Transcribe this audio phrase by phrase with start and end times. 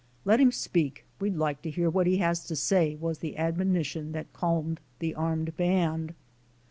[0.25, 3.85] ^*Let him speak; we'd like to hear what he has to say,'* was the admoni
[3.85, 6.15] tion that calmed the armed band.